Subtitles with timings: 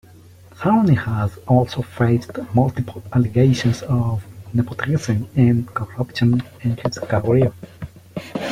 [0.55, 7.53] Sarney has also faced multiple allegations of nepotism and corruption in his career.